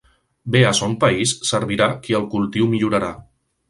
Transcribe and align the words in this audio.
Bé 0.55 0.63
a 0.69 0.71
son 0.79 0.95
país 1.05 1.35
servirà 1.51 1.91
qui 2.09 2.19
el 2.23 2.29
cultiu 2.37 2.75
millorarà. 2.77 3.17